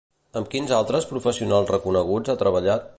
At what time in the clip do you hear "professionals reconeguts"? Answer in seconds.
1.11-2.33